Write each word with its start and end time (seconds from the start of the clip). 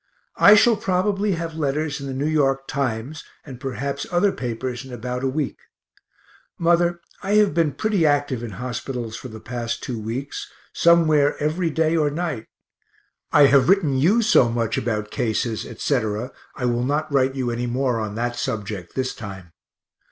I 0.37 0.55
shall 0.55 0.77
probably 0.77 1.33
have 1.33 1.53
letters 1.53 2.01
in 2.01 2.07
the 2.17 2.25
N. 2.25 2.35
Y. 2.41 2.55
Times 2.67 3.23
and 3.45 3.59
perhaps 3.59 4.07
other 4.11 4.31
papers 4.31 4.83
in 4.83 4.91
about 4.91 5.23
a 5.23 5.27
week. 5.29 5.59
Mother, 6.57 7.01
I 7.21 7.35
have 7.35 7.53
been 7.53 7.73
pretty 7.73 8.03
active 8.03 8.41
in 8.41 8.53
hospitals 8.53 9.15
for 9.15 9.27
the 9.27 9.39
past 9.39 9.83
two 9.83 9.99
weeks, 10.01 10.49
somewhere 10.73 11.37
every 11.37 11.69
day 11.69 11.95
or 11.95 12.09
night. 12.09 12.47
I 13.31 13.45
have 13.45 13.69
written 13.69 13.95
you 13.95 14.23
so 14.23 14.49
much 14.49 14.75
about 14.75 15.11
cases, 15.11 15.67
etc., 15.67 16.31
I 16.55 16.65
will 16.65 16.83
not 16.83 17.13
write 17.13 17.35
you 17.35 17.51
any 17.51 17.67
more 17.67 17.99
on 17.99 18.15
that 18.15 18.35
subject 18.35 18.95
this 18.95 19.13
time. 19.13 19.53